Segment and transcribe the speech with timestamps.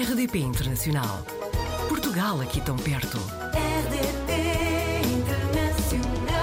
[0.00, 1.24] RDP Internacional.
[1.88, 3.18] Portugal aqui tão perto.
[3.52, 4.30] RDP
[5.18, 6.38] Internacional.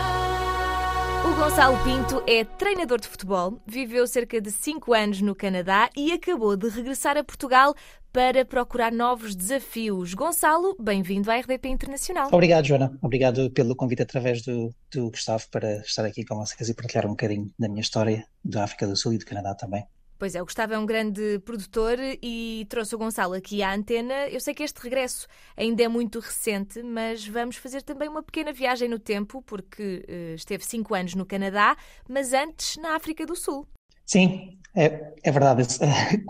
[1.31, 6.11] O Gonçalo Pinto é treinador de futebol, viveu cerca de 5 anos no Canadá e
[6.11, 7.73] acabou de regressar a Portugal
[8.11, 10.13] para procurar novos desafios.
[10.13, 12.27] Gonçalo, bem-vindo à RDP Internacional.
[12.33, 12.99] Obrigado, Joana.
[13.01, 17.11] Obrigado pelo convite através do, do Gustavo para estar aqui com vocês e partilhar um
[17.11, 19.87] bocadinho da minha história da África do Sul e do Canadá também.
[20.17, 24.27] Pois é, o Gustavo é um grande produtor e trouxe o Gonçalo aqui à antena.
[24.29, 28.53] Eu sei que este regresso ainda é muito recente, mas vamos fazer também uma pequena
[28.53, 31.75] viagem no tempo, porque eh, esteve cinco anos no Canadá,
[32.07, 33.67] mas antes na África do Sul.
[34.05, 35.63] Sim, é, é verdade.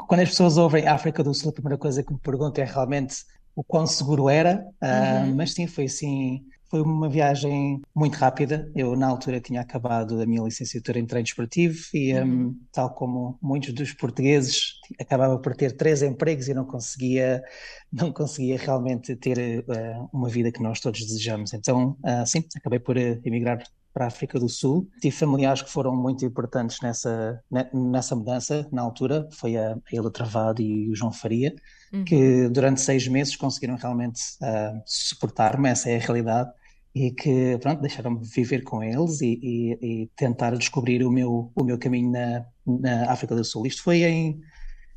[0.07, 3.23] Quando as pessoas ouvem África do Sul, a primeira coisa que me perguntam é realmente
[3.55, 5.35] o quão seguro era, ah, Uhum.
[5.35, 6.45] mas sim, foi assim.
[6.75, 8.69] Foi uma viagem muito rápida.
[8.75, 13.39] Eu, na altura, tinha acabado a minha licenciatura em treino desportivo e, hum, tal como
[13.41, 17.41] muitos dos portugueses, acabava por ter três empregos e não conseguia,
[17.89, 19.63] não conseguia realmente ter eh,
[20.11, 21.53] uma vida que nós todos desejamos.
[21.53, 24.89] Então, ah, sim, acabei por eh, emigrar para a África do Sul.
[24.99, 29.29] Tive familiares que foram muito importantes nessa, ne- nessa mudança, na altura.
[29.31, 31.55] Foi a, a Ilha Travado e o João Faria,
[32.05, 36.51] que durante seis meses conseguiram realmente ah, suportar-me, essa é a realidade,
[36.95, 41.63] e que, pronto, deixaram-me viver com eles e, e- e tentar descobrir o meu, o
[41.63, 43.67] meu caminho na, na África do Sul.
[43.67, 44.39] Isto foi em,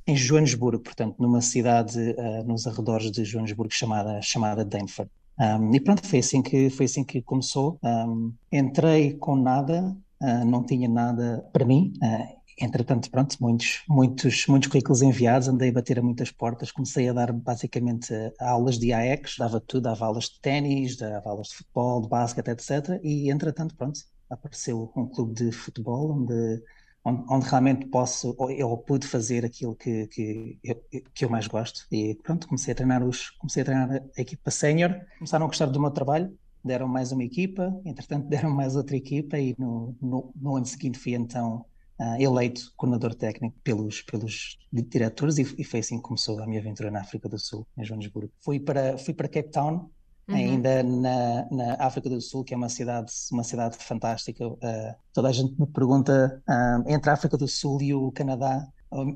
[0.07, 5.09] em Joanesburgo, portanto, numa cidade ah, nos arredores de Joanesburgo chamada, chamada Denver.
[5.41, 7.79] Um, e pronto, foi assim que, foi assim que começou.
[7.83, 11.93] Um, entrei com nada, ah, não tinha nada para mim.
[12.03, 17.09] ah, entretanto, pronto, muitos, muitos, muitos currículos enviados, andei a bater a muitas portas, comecei
[17.09, 21.57] a dar basicamente aulas de AEX, dava tudo, dava aulas de ténis, dava aulas de
[21.57, 23.01] futebol, de basquete, etc.
[23.03, 26.63] E entretanto, pronto, apareceu um clube de futebol onde
[27.05, 30.77] onde, onde realmente posso, ou eu pude fazer aquilo que, que, eu,
[31.15, 31.87] que eu mais gosto.
[31.91, 35.67] E pronto, comecei a treinar os, comecei a treinar a equipa sénior, começaram a gostar
[35.67, 40.33] do meu trabalho, deram mais uma equipa, entretanto deram mais outra equipa e no, no,
[40.37, 41.65] no ano seguinte fui então
[41.99, 46.61] ah, eleito coordenador técnico pelos, pelos diretores e, e foi assim que começou a minha
[46.61, 48.33] aventura na África do Sul, em Joanesburgo.
[48.41, 49.91] Fui para, fui para Cape Town,
[50.29, 54.47] ainda na, na África do Sul, que é uma cidade, uma cidade fantástica.
[54.47, 54.59] Uh,
[55.13, 58.67] toda a gente me pergunta um, entre a África do Sul e o Canadá,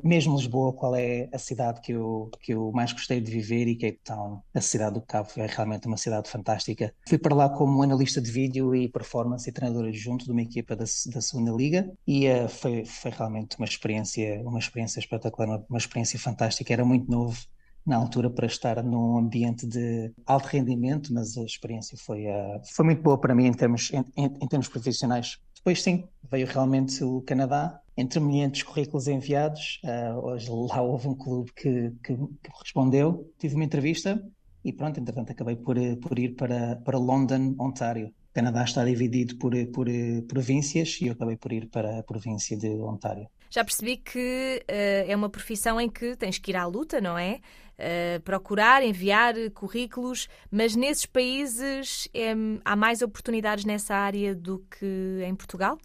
[0.03, 3.77] mesmo Lisboa, qual é a cidade que eu, que eu mais gostei de viver e
[3.77, 6.94] Cape Town, a cidade do Cabo, é realmente uma cidade fantástica.
[7.09, 10.77] Fui para lá como analista de vídeo e performance e treinador adjunto de uma equipa
[10.77, 15.65] da, da segunda liga e uh, foi, foi realmente uma experiência, uma experiência espetacular, uma,
[15.69, 16.72] uma experiência fantástica.
[16.72, 17.38] Era muito novo
[17.84, 22.84] na altura para estar num ambiente de alto rendimento, mas a experiência foi, uh, foi
[22.84, 25.38] muito boa para mim em termos, em, em, em termos profissionais.
[25.56, 31.14] Depois sim, veio realmente o Canadá, entre milhares currículos enviados, uh, hoje lá houve um
[31.14, 34.22] clube que, que, que, respondeu, tive uma entrevista
[34.64, 38.08] e pronto, entretanto acabei por, por ir para, para London, Ontário.
[38.31, 39.86] O Canadá está dividido por, por
[40.26, 43.28] províncias e eu acabei por ir para a província de Ontário.
[43.50, 47.19] Já percebi que uh, é uma profissão em que tens que ir à luta, não
[47.19, 47.41] é?
[47.78, 52.32] Uh, procurar, enviar currículos, mas nesses países é,
[52.64, 55.78] há mais oportunidades nessa área do que em Portugal?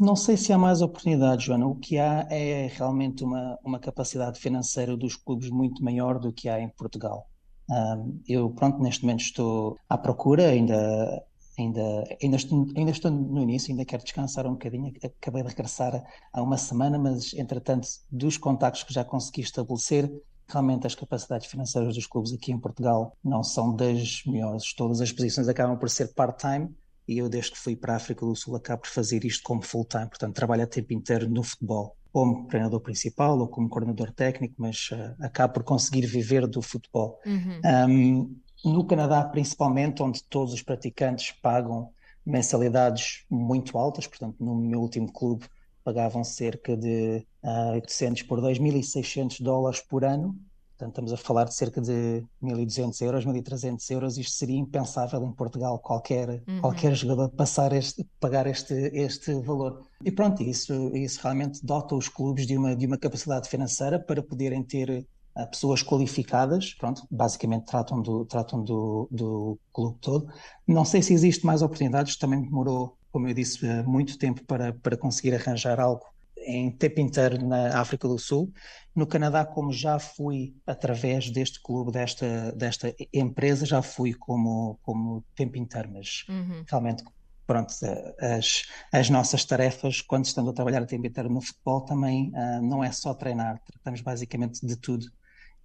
[0.00, 1.66] Não sei se há mais oportunidades, Joana.
[1.66, 6.48] O que há é realmente uma, uma capacidade financeira dos clubes muito maior do que
[6.48, 7.28] há em Portugal.
[7.70, 11.22] Um, eu, pronto, neste momento estou à procura, ainda
[11.58, 14.92] Ainda, ainda, estou, ainda estou no início, ainda quero descansar um bocadinho.
[15.02, 20.08] Acabei de regressar há uma semana, mas entretanto, dos contactos que já consegui estabelecer,
[20.46, 24.72] realmente as capacidades financeiras dos clubes aqui em Portugal não são das melhores.
[24.72, 26.72] Todas as posições acabam por ser part-time
[27.08, 29.62] e eu, desde que fui para a África do Sul, acabo por fazer isto como
[29.62, 30.08] full-time.
[30.08, 34.90] Portanto, trabalho a tempo inteiro no futebol, como treinador principal ou como coordenador técnico, mas
[34.92, 37.18] uh, acabo por conseguir viver do futebol.
[37.24, 37.60] Uhum.
[37.88, 41.90] Um, no Canadá, principalmente, onde todos os praticantes pagam
[42.26, 45.46] mensalidades muito altas, portanto, no meu último clube
[45.82, 50.38] pagavam cerca de uh, 800 por 2.600 dólares por ano,
[50.78, 55.32] portanto, estamos a falar de cerca de 1.200 euros, 1.300 euros, isto seria impensável em
[55.32, 56.60] Portugal, qualquer, uhum.
[56.60, 59.82] qualquer jogador passar este, pagar este, este valor.
[60.04, 64.22] E pronto, isso, isso realmente dota os clubes de uma, de uma capacidade financeira para
[64.22, 65.04] poderem ter
[65.46, 70.32] pessoas qualificadas, pronto, basicamente tratam do, tratam do, do clube todo.
[70.66, 74.96] Não sei se existe mais oportunidades, também demorou, como eu disse, muito tempo para, para
[74.96, 76.04] conseguir arranjar algo
[76.36, 78.50] em tempo inteiro na África do Sul.
[78.98, 85.24] No Canadá, como já fui através deste clube, desta, desta empresa, já fui como, como
[85.34, 86.64] tempo inteiro, mas uhum.
[86.66, 87.04] realmente
[87.46, 87.72] pronto,
[88.20, 92.60] as, as nossas tarefas, quando estamos a trabalhar a tempo inteiro no futebol, também uh,
[92.60, 95.06] não é só treinar, tratamos basicamente de tudo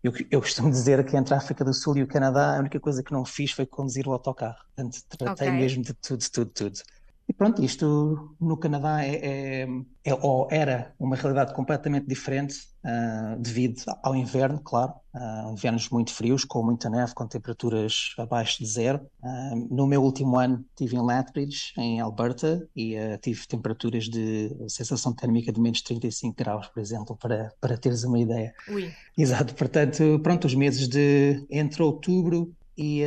[0.04, 2.78] eu, eu, costumo dizer que entre a África do Sul e o Canadá, a única
[2.78, 4.58] coisa que não fiz foi conduzir o autocarro.
[4.76, 5.60] Portanto, tratei okay.
[5.60, 6.80] mesmo de tudo, tudo, tudo.
[7.28, 9.16] E pronto, isto no Canadá é,
[9.64, 9.68] é,
[10.04, 14.94] é ou era uma realidade completamente diferente uh, devido ao inverno, claro.
[15.16, 19.00] Uh, invernos muito frios, com muita neve, com temperaturas abaixo de zero.
[19.24, 25.14] Uh, no meu último ano estive em Lethbridge, em Alberta, e tive temperaturas de sensação
[25.14, 28.54] térmica de menos 35 graus, por exemplo, para, para teres uma ideia.
[28.68, 28.92] Ui.
[29.18, 33.04] Exato, portanto, pronto, os meses de entre outubro e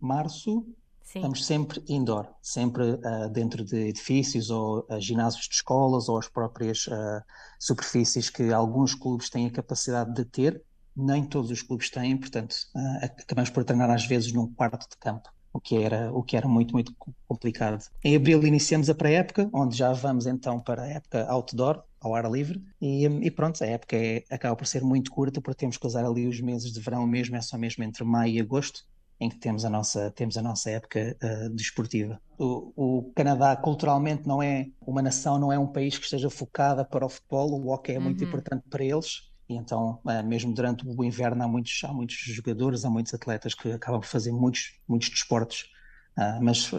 [0.00, 0.66] março
[1.10, 1.18] Sim.
[1.18, 6.28] Estamos sempre indoor, sempre uh, dentro de edifícios ou uh, ginásios de escolas ou as
[6.28, 7.20] próprias uh,
[7.58, 10.62] superfícies que alguns clubes têm a capacidade de ter.
[10.96, 12.54] Nem todos os clubes têm, portanto,
[13.02, 16.46] acabamos por treinar às vezes num quarto de campo, o que era, o que era
[16.46, 16.94] muito, muito
[17.26, 17.82] complicado.
[18.04, 22.30] Em abril iniciamos a pré-época, onde já vamos então para a época outdoor, ao ar
[22.30, 25.86] livre, e, e pronto, a época é, acaba por ser muito curta, porque temos que
[25.86, 28.84] usar ali os meses de verão mesmo, é só mesmo entre maio e agosto,
[29.20, 32.18] em que temos a nossa, temos a nossa época uh, desportiva.
[32.38, 36.84] O, o, Canadá culturalmente não é uma nação, não é um país que esteja focada
[36.84, 38.04] para o futebol, o hockey é uhum.
[38.04, 42.16] muito importante para eles, e então, uh, mesmo durante o inverno, há muitos, há muitos
[42.16, 45.70] jogadores, há muitos atletas que acabam por fazer muitos, muitos desportos,
[46.16, 46.70] uh, mas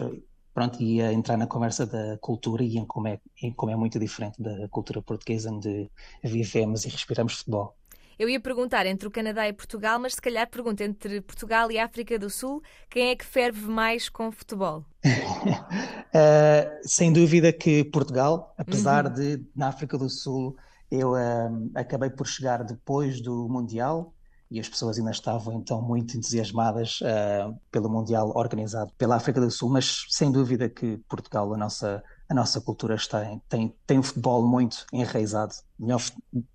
[0.52, 3.98] pronto, ia entrar na conversa da cultura e em como, é, em como é muito
[3.98, 5.88] diferente da cultura portuguesa, onde
[6.24, 7.76] vivemos e respiramos futebol.
[8.18, 11.78] Eu ia perguntar entre o Canadá e Portugal, mas se calhar pergunto entre Portugal e
[11.78, 14.84] África do Sul, quem é que ferve mais com futebol?
[15.04, 19.14] uh, sem dúvida que Portugal, apesar uhum.
[19.14, 20.56] de na África do Sul
[20.90, 24.12] eu uh, acabei por chegar depois do Mundial
[24.50, 29.50] e as pessoas ainda estavam então muito entusiasmadas uh, pelo Mundial organizado pela África do
[29.50, 33.98] Sul, mas sem dúvida que Portugal, a nossa, a nossa cultura está em, tem, tem
[33.98, 35.54] o futebol muito enraizado.
[35.78, 36.02] Melhor,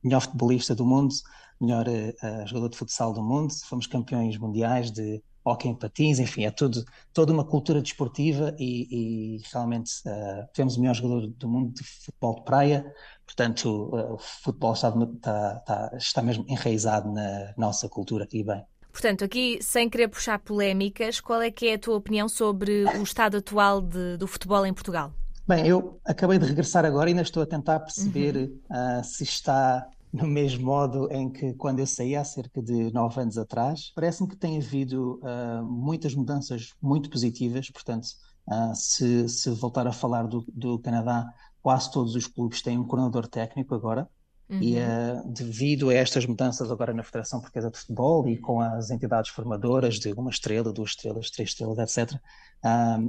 [0.03, 1.11] melhor futebolista do mundo,
[1.59, 6.45] melhor uh, jogador de futsal do mundo, fomos campeões mundiais de hockey em patins, enfim,
[6.45, 6.83] é tudo,
[7.13, 11.83] toda uma cultura desportiva e, e realmente uh, tivemos o melhor jogador do mundo de
[11.83, 12.93] futebol de praia,
[13.25, 18.63] portanto uh, o futebol está, está, está, está mesmo enraizado na nossa cultura e bem.
[18.91, 23.03] Portanto, aqui, sem querer puxar polémicas, qual é que é a tua opinião sobre o
[23.03, 25.13] estado atual de, do futebol em Portugal?
[25.47, 28.99] Bem, eu acabei de regressar agora e ainda estou a tentar perceber uhum.
[28.99, 33.19] uh, se está no mesmo modo em que quando eu saí há cerca de nove
[33.21, 38.07] anos atrás, parece-me que tem havido uh, muitas mudanças muito positivas, portanto,
[38.47, 41.31] uh, se, se, voltar a falar do, do, Canadá,
[41.61, 44.07] quase todos os clubes têm um coordenador técnico agora,
[44.49, 44.61] uhum.
[44.61, 48.89] e uh, devido a estas mudanças agora na Federação Portuguesa de Futebol e com as
[48.89, 52.17] entidades formadoras de uma estrela, duas estrelas, três estrelas, etc.,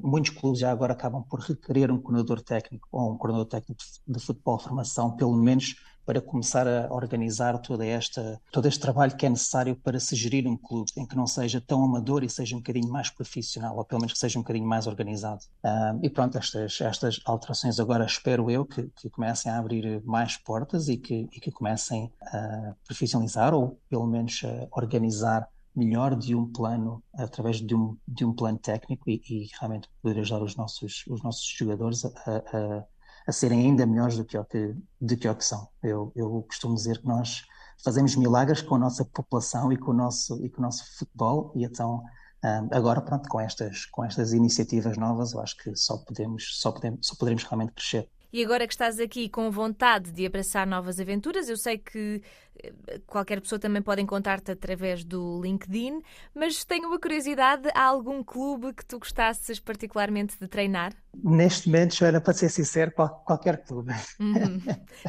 [0.03, 4.21] muitos clubes já agora acabam por requerer um coordenador técnico ou um coordenador técnico de
[4.21, 5.75] futebol formação, pelo menos
[6.09, 10.47] para começar a organizar toda esta, todo este trabalho que é necessário para se gerir
[10.47, 13.85] um clube, em que não seja tão amador e seja um bocadinho mais profissional, ou
[13.85, 15.45] pelo menos que seja um bocadinho mais organizado.
[15.63, 20.39] Uh, e pronto, estas, estas alterações agora espero eu que, que comecem a abrir mais
[20.39, 25.47] portas e que, e que comecem a profissionalizar ou pelo menos a organizar
[25.77, 30.21] melhor de um plano, através de um, de um plano técnico e, e realmente poder
[30.21, 32.85] ajudar os nossos, os nossos jogadores a, a
[33.29, 35.69] a serem ainda melhores do que o que, do que, o que são.
[35.83, 37.45] Eu, eu costumo dizer que nós
[37.85, 41.53] fazemos milagres com a nossa população e com o nosso, e com o nosso futebol,
[41.55, 42.03] e então
[42.43, 46.73] um, agora, pronto, com estas, com estas iniciativas novas, eu acho que só podemos, só
[46.73, 48.09] podemos, só poderemos realmente crescer.
[48.33, 52.23] E agora que estás aqui com vontade de abraçar novas aventuras, eu sei que
[52.63, 52.73] eh,
[53.07, 56.03] qualquer pessoa também pode encontrar-te através do LinkedIn,
[56.35, 60.93] mas tenho uma curiosidade: há algum clube que tu gostasses particularmente de treinar?
[61.15, 63.93] Neste momento, Joana, para ser sincero, qualquer clube.
[64.21, 64.61] Uhum.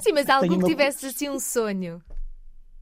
[0.02, 2.02] Sim, mas há algum que tivesse assim um sonho?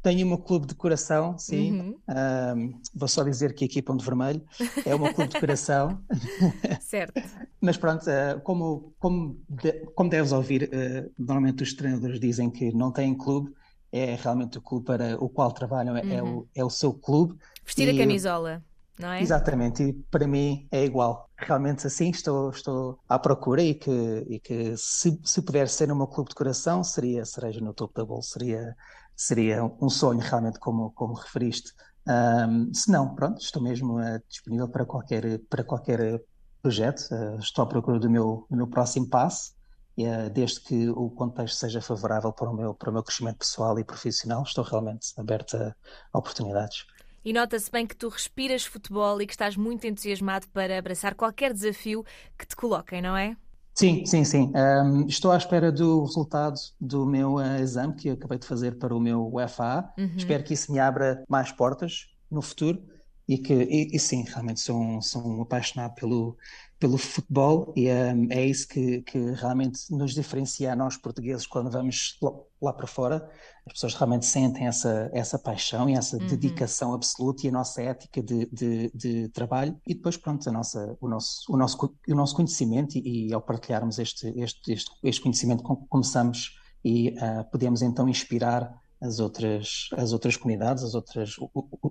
[0.01, 1.79] Tenho o meu clube de coração, sim.
[1.79, 1.99] Uhum.
[2.07, 4.41] Um, vou só dizer que a equipa de vermelho
[4.85, 5.99] é o meu clube de coração.
[6.81, 7.21] certo.
[7.59, 12.71] Mas pronto, uh, como, como, de, como deves ouvir, uh, normalmente os treinadores dizem que
[12.73, 13.51] não têm clube,
[13.91, 16.11] é realmente o clube para o qual trabalham, uhum.
[16.11, 16.47] é, o, uhum.
[16.55, 17.35] é o seu clube.
[17.65, 18.63] Vestir e, a camisola.
[18.99, 19.21] Não é?
[19.21, 21.29] Exatamente, e para mim é igual.
[21.37, 25.95] Realmente assim estou, estou à procura e que, e que se, se puder ser no
[25.95, 28.75] meu clube de coração, seria cereja no topo da bolsa, seria
[29.17, 31.73] seria um sonho realmente, como, como referiste.
[32.07, 36.21] Um, se não, pronto, estou mesmo uh, disponível para qualquer, para qualquer
[36.61, 37.01] projeto.
[37.11, 39.53] Uh, estou à procura do meu, do meu próximo passo,
[39.97, 43.77] uh, desde que o contexto seja favorável para o, meu, para o meu crescimento pessoal
[43.79, 44.43] e profissional.
[44.43, 45.75] Estou realmente aberta
[46.13, 46.85] a oportunidades.
[47.25, 51.51] E nota-se bem que tu respiras futebol e que estás muito entusiasmado para abraçar qualquer
[51.53, 52.05] desafio
[52.37, 53.35] que te coloquem, não é?
[53.77, 54.51] Sim, sim, sim.
[54.55, 58.79] Um, estou à espera do resultado do meu uh, exame que eu acabei de fazer
[58.79, 59.87] para o meu UFA.
[59.95, 60.13] Uhum.
[60.17, 62.81] Espero que isso me abra mais portas no futuro
[63.27, 66.37] e que, e, e sim, realmente sou um, sou um apaixonado pelo,
[66.79, 71.69] pelo futebol e um, é isso que, que realmente nos diferencia a nós portugueses quando
[71.69, 72.17] vamos
[72.61, 73.29] lá, para fora.
[73.65, 76.25] As pessoas realmente sentem essa, essa paixão e essa uhum.
[76.27, 80.97] dedicação absoluta e a nossa ética de, de, de, trabalho e depois, pronto, a nossa,
[81.01, 85.21] o, nosso, o, nosso, o nosso conhecimento e, e ao partilharmos este, este, este, este
[85.21, 91.35] conhecimento começamos e uh, podemos então inspirar as outras, as outras comunidades, as outras,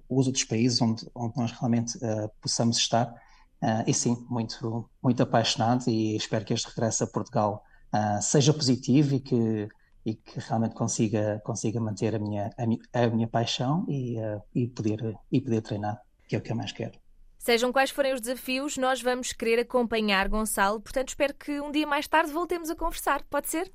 [0.09, 3.15] os outros países onde, onde nós realmente uh, possamos estar
[3.63, 8.53] Uh, e sim, muito, muito apaixonado e espero que este regresso a Portugal uh, seja
[8.53, 9.69] positivo e que,
[10.05, 14.17] e que realmente consiga, consiga manter a minha, a, a minha paixão e,
[14.55, 15.99] e, poder, e poder treinar,
[16.29, 16.99] que é o que eu mais quero.
[17.39, 21.87] Sejam quais forem os desafios, nós vamos querer acompanhar Gonçalo, portanto espero que um dia
[21.87, 23.73] mais tarde voltemos a conversar, pode ser?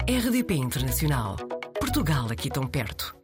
[0.05, 1.37] RDP Internacional.
[1.79, 3.22] Portugal aqui tão perto.